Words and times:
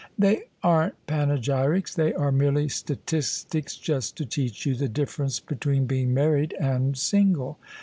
"They 0.17 0.45
aren't 0.63 0.95
panegjrrics— 1.05 1.95
^they 1.95 2.17
arc 2.19 2.33
merely 2.33 2.67
statistics 2.69 3.75
just 3.77 4.17
to 4.17 4.25
teach 4.25 4.65
you 4.65 4.73
the 4.73 4.89
difference 4.89 5.39
between 5.39 5.85
being 5.85 6.11
married 6.11 6.55
and 6.59 6.97
single." 6.97 7.59